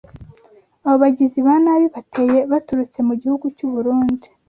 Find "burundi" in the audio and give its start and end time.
3.73-4.27